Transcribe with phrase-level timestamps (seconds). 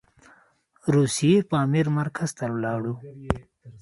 [0.93, 2.93] روسي پامیر مرکز ته ولاړو.